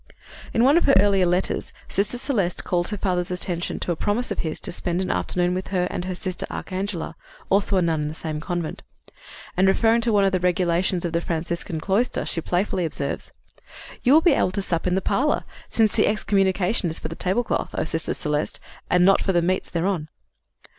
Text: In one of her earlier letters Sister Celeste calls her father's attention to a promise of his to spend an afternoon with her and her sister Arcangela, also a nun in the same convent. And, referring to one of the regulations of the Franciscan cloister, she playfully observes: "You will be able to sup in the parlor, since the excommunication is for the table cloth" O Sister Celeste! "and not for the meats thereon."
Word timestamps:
In 0.51 0.63
one 0.63 0.79
of 0.79 0.85
her 0.85 0.95
earlier 0.99 1.27
letters 1.27 1.71
Sister 1.87 2.17
Celeste 2.17 2.63
calls 2.63 2.89
her 2.89 2.97
father's 2.97 3.29
attention 3.29 3.77
to 3.81 3.91
a 3.91 3.95
promise 3.95 4.31
of 4.31 4.39
his 4.39 4.59
to 4.61 4.71
spend 4.71 4.99
an 4.99 5.11
afternoon 5.11 5.53
with 5.53 5.67
her 5.67 5.87
and 5.91 6.05
her 6.05 6.15
sister 6.15 6.47
Arcangela, 6.49 7.13
also 7.51 7.77
a 7.77 7.83
nun 7.83 8.01
in 8.01 8.07
the 8.07 8.15
same 8.15 8.39
convent. 8.39 8.81
And, 9.55 9.67
referring 9.67 10.01
to 10.01 10.11
one 10.11 10.25
of 10.25 10.31
the 10.31 10.39
regulations 10.39 11.05
of 11.05 11.13
the 11.13 11.21
Franciscan 11.21 11.81
cloister, 11.81 12.25
she 12.25 12.41
playfully 12.41 12.83
observes: 12.85 13.31
"You 14.01 14.13
will 14.13 14.21
be 14.21 14.33
able 14.33 14.49
to 14.53 14.61
sup 14.63 14.87
in 14.87 14.95
the 14.95 15.01
parlor, 15.01 15.43
since 15.69 15.91
the 15.93 16.07
excommunication 16.07 16.89
is 16.89 16.97
for 16.97 17.07
the 17.07 17.15
table 17.15 17.43
cloth" 17.43 17.75
O 17.77 17.83
Sister 17.83 18.15
Celeste! 18.15 18.59
"and 18.89 19.05
not 19.05 19.21
for 19.21 19.33
the 19.33 19.41
meats 19.43 19.69
thereon." 19.69 20.07